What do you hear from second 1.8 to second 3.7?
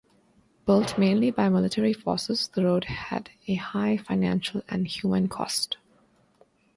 forces, the road had a